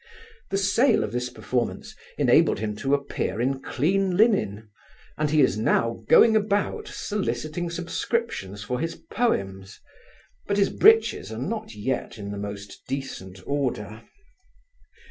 [0.49, 4.67] The sale of this performance enabled him to appear in clean linen,
[5.15, 9.79] and he is now going about soliciting subscriptions for his Poems;
[10.47, 14.01] but his breeches are not yet in the most decent order.